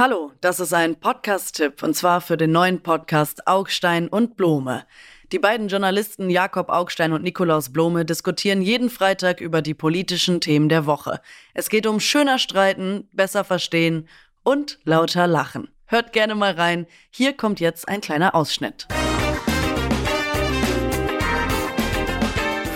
[0.00, 4.84] Hallo, das ist ein Podcast-Tipp und zwar für den neuen Podcast Augstein und Blome.
[5.32, 10.68] Die beiden Journalisten Jakob Augstein und Nikolaus Blome diskutieren jeden Freitag über die politischen Themen
[10.68, 11.20] der Woche.
[11.52, 14.06] Es geht um schöner Streiten, besser verstehen
[14.44, 15.66] und lauter Lachen.
[15.86, 16.86] Hört gerne mal rein.
[17.10, 18.86] Hier kommt jetzt ein kleiner Ausschnitt.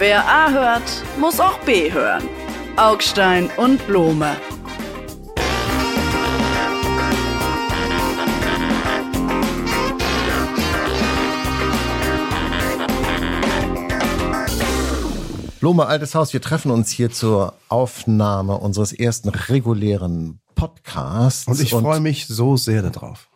[0.01, 2.29] Wer A hört, muss auch B hören.
[2.77, 4.37] Augstein und Blome.
[15.63, 21.47] Blome, altes Haus, wir treffen uns hier zur Aufnahme unseres ersten regulären Podcasts.
[21.47, 23.29] Und ich freue mich so sehr darauf.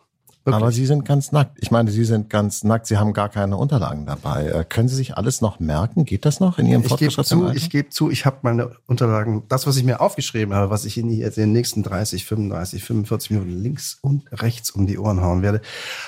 [0.43, 0.61] Wirklich.
[0.61, 1.57] Aber Sie sind ganz nackt.
[1.61, 2.85] Ich meine, Sie sind ganz nackt.
[2.87, 4.47] Sie haben gar keine Unterlagen dabei.
[4.47, 6.03] Äh, können Sie sich alles noch merken?
[6.03, 9.43] Geht das noch in Ihrem Ich gebe zu, ich gebe zu, ich habe meine Unterlagen,
[9.47, 12.83] das, was ich mir aufgeschrieben habe, was ich Ihnen jetzt in den nächsten 30, 35,
[12.83, 15.61] 45 Minuten links und rechts um die Ohren hauen werde,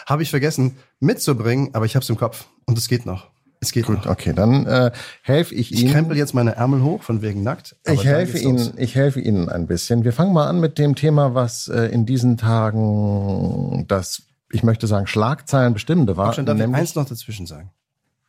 [0.06, 3.28] habe ich vergessen mitzubringen, aber ich habe es im Kopf und es geht noch.
[3.62, 4.12] Es geht Gut, noch.
[4.12, 5.88] okay, dann äh, helfe ich Ihnen.
[5.88, 7.76] Ich krempel jetzt meine Ärmel hoch, von wegen nackt.
[7.86, 10.06] Ich helfe Ihnen, ich helfe Ihnen ein bisschen.
[10.06, 14.88] Wir fangen mal an mit dem Thema, was äh, in diesen Tagen das, ich möchte
[14.88, 16.34] sagen, Schlagzeilen bestimmende war.
[16.34, 17.72] Schon darf ich eins noch dazwischen sagen.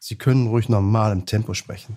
[0.01, 1.97] Sie können ruhig normal im Tempo sprechen.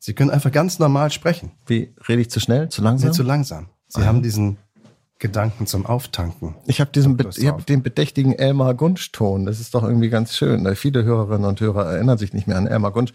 [0.00, 1.52] Sie können einfach ganz normal sprechen.
[1.66, 3.10] Wie rede ich zu schnell, zu langsam?
[3.10, 3.68] Nee, zu langsam.
[3.88, 4.06] Sie ah.
[4.06, 4.58] haben diesen
[5.18, 6.54] Gedanken zum Auftanken.
[6.66, 9.46] Ich habe diesen, Be ich hab den bedächtigen Elmar Gunsch-Ton.
[9.46, 10.74] Das ist doch irgendwie ganz schön.
[10.76, 13.12] Viele Hörerinnen und Hörer erinnern sich nicht mehr an Elmar Gunsch.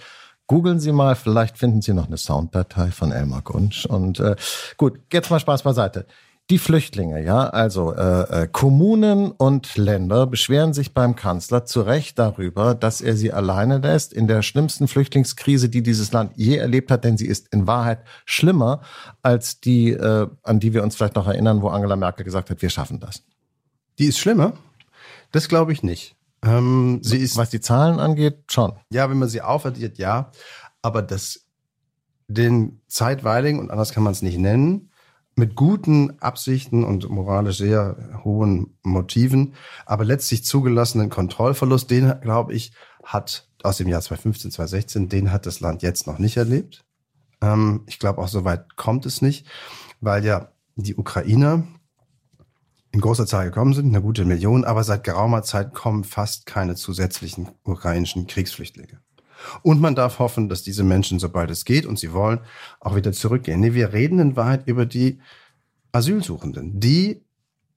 [0.47, 3.85] Googeln Sie mal, vielleicht finden Sie noch eine Sounddatei von Elmar Gunsch.
[3.85, 4.35] Und äh,
[4.77, 6.05] gut, jetzt mal Spaß beiseite.
[6.49, 12.19] Die Flüchtlinge, ja, also äh, äh, Kommunen und Länder beschweren sich beim Kanzler zu Recht
[12.19, 16.91] darüber, dass er sie alleine lässt in der schlimmsten Flüchtlingskrise, die dieses Land je erlebt
[16.91, 18.81] hat, denn sie ist in Wahrheit schlimmer
[19.21, 22.61] als die, äh, an die wir uns vielleicht noch erinnern, wo Angela Merkel gesagt hat,
[22.61, 23.23] wir schaffen das.
[23.97, 24.53] Die ist schlimmer?
[25.31, 26.17] Das glaube ich nicht.
[26.44, 28.73] Ähm, sie ist, was die Zahlen angeht, schon.
[28.91, 30.31] Ja, wenn man sie aufaddiert, ja.
[30.81, 31.45] Aber das,
[32.27, 34.89] den zeitweiligen, und anders kann man es nicht nennen,
[35.36, 39.54] mit guten Absichten und moralisch sehr hohen Motiven,
[39.86, 42.73] aber letztlich zugelassenen Kontrollverlust, den, glaube ich,
[43.04, 46.86] hat aus dem Jahr 2015, 2016, den hat das Land jetzt noch nicht erlebt.
[47.42, 49.48] Ähm, ich glaube, auch so weit kommt es nicht,
[50.02, 51.64] weil ja die Ukrainer
[52.92, 56.76] in großer Zahl gekommen sind, eine gute Million, aber seit geraumer Zeit kommen fast keine
[56.76, 59.02] zusätzlichen ukrainischen Kriegsflüchtlinge.
[59.61, 62.39] Und man darf hoffen, dass diese Menschen, sobald es geht und sie wollen,
[62.80, 63.59] auch wieder zurückgehen.
[63.59, 65.20] Nee, wir reden in Wahrheit über die
[65.92, 67.23] Asylsuchenden, die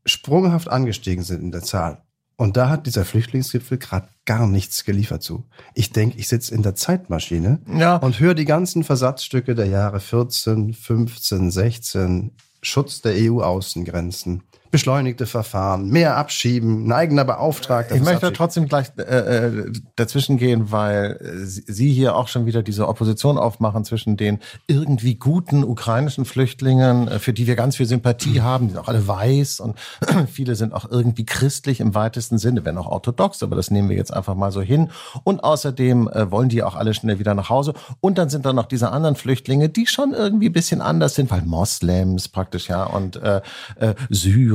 [0.05, 2.03] sprunghaft angestiegen sind in der Zahl.
[2.37, 5.45] Und da hat dieser Flüchtlingsgipfel gerade gar nichts geliefert zu.
[5.75, 7.97] Ich denke, ich sitze in der Zeitmaschine ja.
[7.97, 15.89] und höre die ganzen Versatzstücke der Jahre 14, 15, 16, Schutz der EU-Außengrenzen, beschleunigte Verfahren,
[15.91, 17.95] mehr abschieben, ein eigener Beauftragter.
[17.95, 22.63] Ich möchte trotzdem gleich äh, äh, dazwischen gehen, weil äh, Sie hier auch schon wieder
[22.63, 27.87] diese Opposition aufmachen zwischen den irgendwie guten ukrainischen Flüchtlingen, äh, für die wir ganz viel
[27.87, 29.77] Sympathie haben, die sind auch alle weiß und
[30.31, 33.97] viele sind auch irgendwie christlich im weitesten Sinne, wenn auch orthodox, aber das nehmen wir
[33.97, 34.91] jetzt einfach mal so hin.
[35.25, 37.75] Und außerdem wollen die auch alle schnell wieder nach Hause.
[38.01, 41.31] Und dann sind da noch diese anderen Flüchtlinge, die schon irgendwie ein bisschen anders sind,
[41.31, 43.41] weil Moslems praktisch, ja, und äh,
[43.77, 43.95] äh,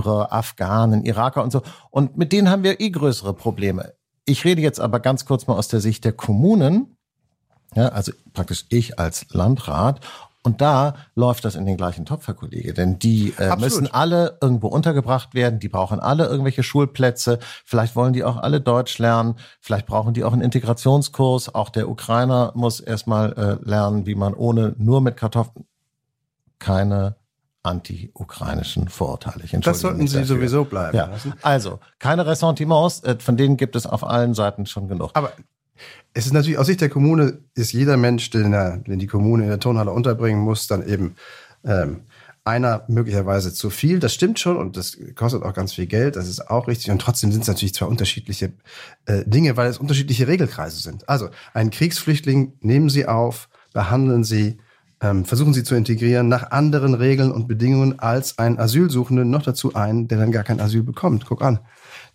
[0.02, 1.62] Syrer Afghanen, Iraker und so.
[1.90, 3.94] Und mit denen haben wir eh größere Probleme.
[4.26, 6.98] Ich rede jetzt aber ganz kurz mal aus der Sicht der Kommunen.
[7.76, 10.02] Ja, also praktisch ich als Landrat.
[10.44, 12.74] Und da läuft das in den gleichen Topf, Herr Kollege.
[12.74, 15.60] Denn die äh, müssen alle irgendwo untergebracht werden.
[15.60, 17.38] Die brauchen alle irgendwelche Schulplätze.
[17.64, 19.36] Vielleicht wollen die auch alle Deutsch lernen.
[19.60, 21.54] Vielleicht brauchen die auch einen Integrationskurs.
[21.54, 25.66] Auch der Ukrainer muss erstmal äh, lernen, wie man ohne nur mit Kartoffeln
[26.58, 27.16] keine
[27.64, 29.44] anti-ukrainischen Vorurteile.
[29.44, 30.36] Ich das sollten Sie dafür.
[30.36, 31.06] sowieso bleiben ja.
[31.08, 31.34] lassen.
[31.42, 35.12] Also, keine Ressentiments, äh, von denen gibt es auf allen Seiten schon genug.
[35.14, 35.34] Aber
[36.14, 39.44] es ist natürlich aus Sicht der Kommune, ist jeder Mensch, den, er, den die Kommune
[39.44, 41.16] in der Turnhalle unterbringen muss, dann eben
[41.64, 42.02] ähm,
[42.44, 44.00] einer möglicherweise zu viel.
[44.00, 46.16] Das stimmt schon und das kostet auch ganz viel Geld.
[46.16, 46.90] Das ist auch richtig.
[46.92, 48.54] Und trotzdem sind es natürlich zwei unterschiedliche
[49.06, 51.08] äh, Dinge, weil es unterschiedliche Regelkreise sind.
[51.08, 54.58] Also einen Kriegsflüchtling nehmen Sie auf, behandeln Sie
[55.02, 59.74] ähm, versuchen sie zu integrieren nach anderen Regeln und Bedingungen als ein Asylsuchenden, noch dazu
[59.74, 61.26] einen, der dann gar kein Asyl bekommt.
[61.26, 61.60] Guck an.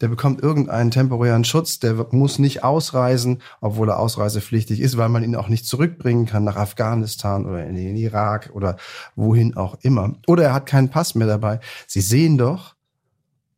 [0.01, 5.25] Der bekommt irgendeinen temporären Schutz, der muss nicht ausreisen, obwohl er ausreisepflichtig ist, weil man
[5.25, 8.77] ihn auch nicht zurückbringen kann nach Afghanistan oder in den Irak oder
[9.17, 10.15] wohin auch immer.
[10.27, 11.61] Oder er hat keinen Pass mehr dabei.
[11.87, 12.76] Sie sehen doch,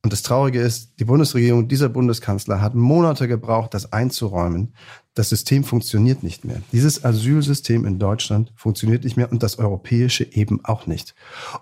[0.05, 4.75] und das Traurige ist, die Bundesregierung, dieser Bundeskanzler hat Monate gebraucht, das einzuräumen.
[5.15, 6.63] Das System funktioniert nicht mehr.
[6.71, 11.15] Dieses Asylsystem in Deutschland funktioniert nicht mehr und das europäische eben auch nicht.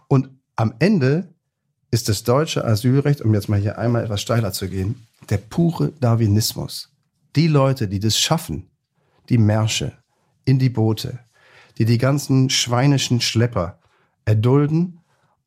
[0.09, 1.35] Und am Ende
[1.91, 5.93] ist das deutsche Asylrecht, um jetzt mal hier einmal etwas steiler zu gehen, der pure
[6.01, 6.91] Darwinismus.
[7.37, 8.69] Die Leute, die das schaffen,
[9.31, 9.93] die Märsche
[10.45, 11.21] in die Boote,
[11.79, 13.79] die die ganzen schweinischen Schlepper
[14.27, 15.01] erdulden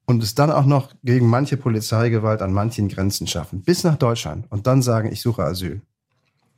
[0.10, 4.48] und es dann auch noch gegen manche Polizeigewalt an manchen Grenzen schaffen, bis nach Deutschland
[4.50, 5.84] und dann sagen, ich suche Asyl.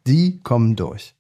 [0.08, 1.16] Die kommen durch.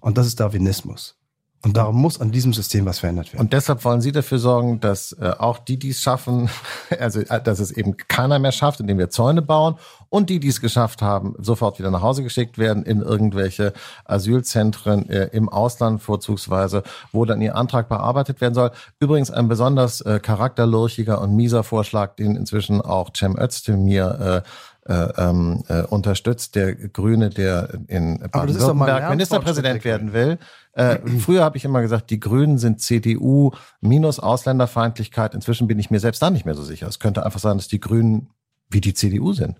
[0.00, 1.16] Und das ist Darwinismus.
[1.62, 3.40] Und darum muss an diesem System was verändert werden.
[3.40, 6.50] Und deshalb wollen Sie dafür sorgen, dass äh, auch die, die es schaffen,
[6.98, 9.76] also äh, dass es eben keiner mehr schafft, indem wir Zäune bauen
[10.14, 13.72] und die, die es geschafft haben, sofort wieder nach Hause geschickt werden in irgendwelche
[14.04, 18.70] Asylzentren äh, im Ausland vorzugsweise, wo dann ihr Antrag bearbeitet werden soll.
[19.00, 24.44] Übrigens ein besonders äh, charakterlurchiger und mieser Vorschlag, den inzwischen auch Cem Özdemir
[24.86, 30.38] äh, äh, ähm, äh, unterstützt, der Grüne, der in Baden-Württemberg Ministerpräsident werden will.
[30.74, 33.50] Äh, früher habe ich immer gesagt, die Grünen sind CDU
[33.80, 35.34] minus Ausländerfeindlichkeit.
[35.34, 36.86] Inzwischen bin ich mir selbst da nicht mehr so sicher.
[36.86, 38.28] Es könnte einfach sein, dass die Grünen
[38.70, 39.58] wie die CDU sind.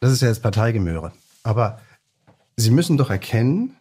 [0.00, 1.12] Das ist ja jetzt Parteigemöre.
[1.42, 1.80] Aber
[2.56, 3.76] Sie müssen doch erkennen,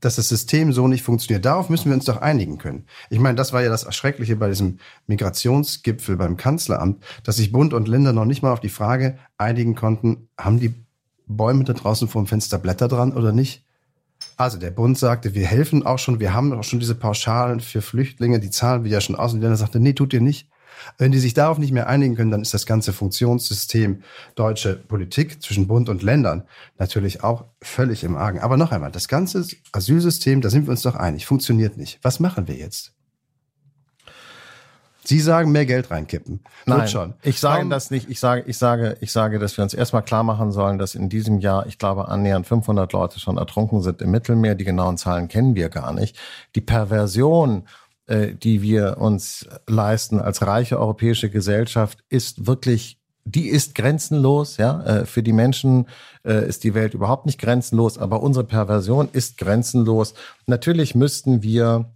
[0.00, 1.44] dass das System so nicht funktioniert.
[1.44, 2.86] Darauf müssen wir uns doch einigen können.
[3.10, 7.74] Ich meine, das war ja das Erschreckliche bei diesem Migrationsgipfel beim Kanzleramt, dass sich Bund
[7.74, 10.74] und Länder noch nicht mal auf die Frage einigen konnten, haben die
[11.26, 13.64] Bäume da draußen vor dem Fenster Blätter dran oder nicht?
[14.36, 17.82] Also der Bund sagte, wir helfen auch schon, wir haben auch schon diese Pauschalen für
[17.82, 19.32] Flüchtlinge, die zahlen wir ja schon aus.
[19.32, 20.48] Und die Länder sagte, nee, tut ihr nicht.
[20.96, 24.02] Wenn die sich darauf nicht mehr einigen können, dann ist das ganze Funktionssystem
[24.34, 26.44] deutsche Politik zwischen Bund und Ländern
[26.78, 28.40] natürlich auch völlig im Argen.
[28.40, 31.98] Aber noch einmal, das ganze Asylsystem, da sind wir uns doch einig, funktioniert nicht.
[32.02, 32.92] Was machen wir jetzt?
[35.08, 36.40] Sie sagen, mehr Geld reinkippen.
[36.66, 37.14] Nein, schon.
[37.22, 37.70] ich sage Warum?
[37.70, 38.10] das nicht.
[38.10, 41.08] Ich sage, ich sage, ich sage, dass wir uns erstmal klar machen sollen, dass in
[41.08, 44.54] diesem Jahr, ich glaube, annähernd 500 Leute schon ertrunken sind im Mittelmeer.
[44.54, 46.18] Die genauen Zahlen kennen wir gar nicht.
[46.54, 47.66] Die Perversion
[48.08, 54.56] äh, die wir uns leisten als reiche europäische Gesellschaft, ist wirklich, die ist grenzenlos.
[54.56, 55.86] Ja, äh, für die Menschen
[56.24, 60.14] äh, ist die Welt überhaupt nicht grenzenlos, aber unsere Perversion ist grenzenlos.
[60.46, 61.92] Natürlich müssten wir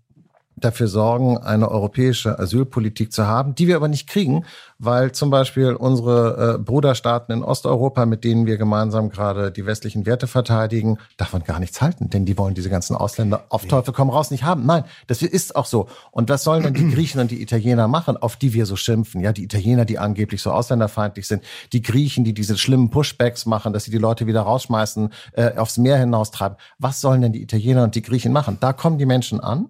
[0.57, 4.45] dafür sorgen, eine europäische Asylpolitik zu haben, die wir aber nicht kriegen,
[4.79, 10.07] weil zum Beispiel unsere äh, Bruderstaaten in Osteuropa, mit denen wir gemeinsam gerade die westlichen
[10.07, 14.11] Werte verteidigen, davon gar nichts halten, denn die wollen diese ganzen Ausländer auf Teufel komm
[14.11, 14.67] raus nicht haben.
[14.67, 15.89] Nein, das ist auch so.
[16.11, 19.21] Und was sollen denn die Griechen und die Italiener machen, auf die wir so schimpfen?
[19.21, 23.73] Ja, die Italiener, die angeblich so ausländerfeindlich sind, die Griechen, die diese schlimmen Pushbacks machen,
[23.73, 26.57] dass sie die Leute wieder rausschmeißen, äh, aufs Meer hinaustreiben.
[26.79, 28.59] Was sollen denn die Italiener und die Griechen machen?
[28.61, 29.69] Da kommen die Menschen an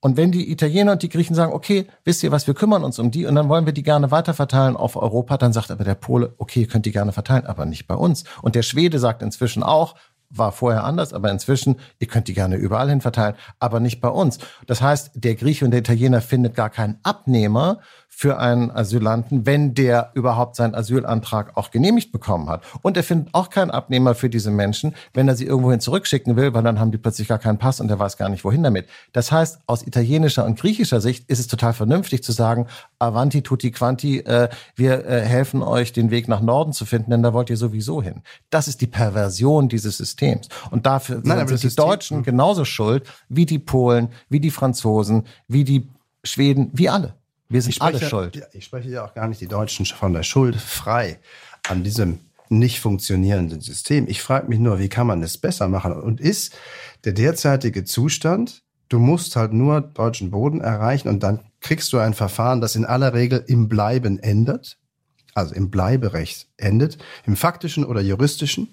[0.00, 2.98] und wenn die Italiener und die Griechen sagen, okay, wisst ihr was, wir kümmern uns
[2.98, 5.94] um die und dann wollen wir die gerne weiterverteilen auf Europa, dann sagt aber der
[5.94, 8.24] Pole, okay, ihr könnt die gerne verteilen, aber nicht bei uns.
[8.42, 9.94] Und der Schwede sagt inzwischen auch,
[10.30, 14.08] war vorher anders, aber inzwischen, ihr könnt die gerne überall hin verteilen, aber nicht bei
[14.08, 14.38] uns.
[14.66, 17.80] Das heißt, der Grieche und der Italiener findet gar keinen Abnehmer
[18.16, 22.62] für einen Asylanten, wenn der überhaupt seinen Asylantrag auch genehmigt bekommen hat.
[22.80, 26.54] Und er findet auch keinen Abnehmer für diese Menschen, wenn er sie irgendwohin zurückschicken will,
[26.54, 28.86] weil dann haben die plötzlich gar keinen Pass und er weiß gar nicht, wohin damit.
[29.12, 32.68] Das heißt, aus italienischer und griechischer Sicht ist es total vernünftig zu sagen,
[32.98, 37.22] avanti tutti quanti, äh, wir äh, helfen euch, den Weg nach Norden zu finden, denn
[37.22, 38.22] da wollt ihr sowieso hin.
[38.48, 40.48] Das ist die Perversion dieses Systems.
[40.70, 45.24] Und dafür Nein, sind die System Deutschen genauso schuld wie die Polen, wie die Franzosen,
[45.48, 45.90] wie die
[46.24, 47.14] Schweden, wie alle.
[47.48, 48.48] Wir sind spreche, alle schuld.
[48.52, 51.20] Ich spreche ja auch gar nicht die Deutschen von der Schuld frei
[51.68, 54.06] an diesem nicht funktionierenden System.
[54.08, 55.92] Ich frage mich nur, wie kann man es besser machen?
[55.92, 56.56] Und ist
[57.04, 62.14] der derzeitige Zustand, du musst halt nur deutschen Boden erreichen und dann kriegst du ein
[62.14, 64.78] Verfahren, das in aller Regel im Bleiben endet,
[65.34, 68.68] also im Bleiberecht endet, im faktischen oder juristischen.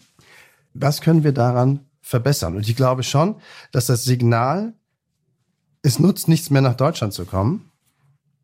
[0.73, 2.55] Was können wir daran verbessern?
[2.55, 3.35] Und ich glaube schon,
[3.71, 4.73] dass das Signal,
[5.81, 7.71] es nutzt nichts mehr nach Deutschland zu kommen,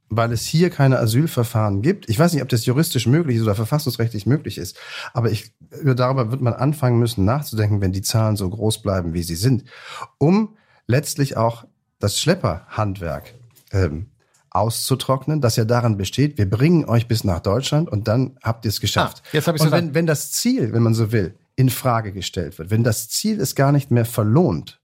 [0.10, 2.10] weil es hier keine Asylverfahren gibt.
[2.10, 4.78] Ich weiß nicht, ob das juristisch möglich ist oder verfassungsrechtlich möglich ist,
[5.13, 9.24] aber ich, darüber wird man anfangen müssen nachzudenken, wenn die Zahlen so groß bleiben, wie
[9.24, 9.66] sie sind,
[10.18, 11.66] um letztlich auch
[12.00, 13.36] das Schlepperhandwerk
[13.72, 14.08] ähm,
[14.50, 18.70] auszutrocknen, das ja daran besteht, wir bringen euch bis nach Deutschland und dann habt ihr
[18.70, 19.22] es geschafft.
[19.25, 22.13] Ah, jetzt hab ich's und wenn, wenn das Ziel, wenn man so will, in Frage
[22.13, 24.82] gestellt wird, wenn das Ziel es gar nicht mehr verlohnt,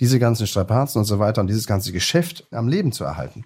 [0.00, 3.44] diese ganzen Strapazen und so weiter und dieses ganze Geschäft am Leben zu erhalten,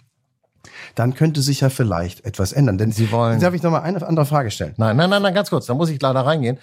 [0.96, 2.78] dann könnte sich ja vielleicht etwas ändern.
[2.78, 3.38] Denn Sie wollen.
[3.38, 4.72] Darf ich noch mal eine andere Frage stellen?
[4.78, 5.66] Nein, nein, nein, nein, ganz kurz.
[5.66, 6.58] Da muss ich leider reingehen.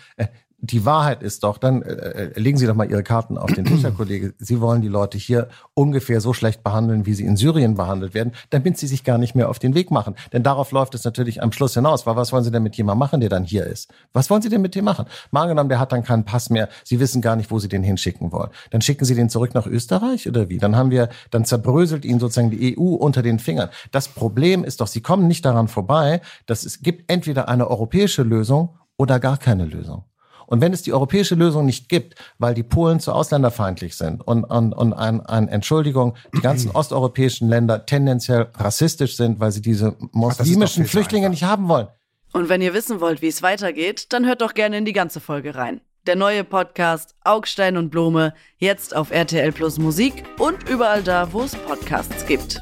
[0.65, 3.65] Die Wahrheit ist doch, dann äh, äh, legen Sie doch mal Ihre Karten auf den
[3.65, 4.34] Tisch, Herr Kollege.
[4.38, 8.32] Sie wollen die Leute hier ungefähr so schlecht behandeln, wie sie in Syrien behandelt werden,
[8.50, 10.15] damit sie sich gar nicht mehr auf den Weg machen.
[10.32, 12.05] Denn darauf läuft es natürlich am Schluss hinaus.
[12.05, 13.91] Weil was wollen Sie denn mit jemandem machen, der dann hier ist?
[14.13, 15.05] Was wollen Sie denn mit dem machen?
[15.32, 16.70] Mal angenommen, der hat dann keinen Pass mehr.
[16.86, 18.50] Sie wissen gar nicht, wo Sie den hinschicken wollen.
[18.72, 20.60] Dann schicken Sie den zurück nach Österreich oder wie?
[20.60, 23.67] Dann haben wir, dann zerbröselt Ihnen sozusagen die EU unter den Fingern.
[23.91, 28.24] Das Problem ist doch, Sie kommen nicht daran vorbei, dass es gibt entweder eine europäische
[28.24, 30.05] Lösung oder gar keine Lösung.
[30.53, 34.43] Und wenn es die europäische Lösung nicht gibt, weil die Polen zu ausländerfeindlich sind und,
[34.43, 39.95] und, und an, an Entschuldigung, die ganzen osteuropäischen Länder tendenziell rassistisch sind, weil sie diese
[40.12, 41.88] muslimischen Flüchtlinge nicht haben wollen.
[42.33, 45.19] Und wenn ihr wissen wollt, wie es weitergeht, dann hört doch gerne in die ganze
[45.19, 45.81] Folge rein.
[46.05, 51.41] Der neue Podcast Augstein und Blome, jetzt auf RTL Plus Musik und überall da, wo
[51.41, 52.62] es Podcasts gibt.